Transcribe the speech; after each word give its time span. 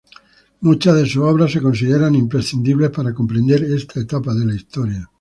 Muchas 0.61 0.95
de 0.95 1.05
sus 1.05 1.17
obras 1.21 1.51
se 1.51 1.61
consideran 1.61 2.15
imprescindibles 2.15 2.89
para 2.89 3.13
comprender 3.13 3.63
esta 3.65 3.99
etapa 3.99 4.33
de 4.33 4.45
la 4.47 4.55
historia. 4.55 5.07